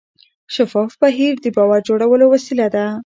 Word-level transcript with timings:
شفاف 0.55 0.91
بهیر 1.01 1.35
د 1.41 1.45
باور 1.55 1.79
جوړولو 1.87 2.25
وسیله 2.33 2.67
ده. 2.75 2.85